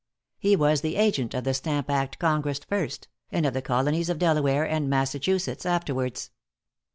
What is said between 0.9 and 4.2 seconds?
Agent of the Stamp Act Congress first, and of the Colonies of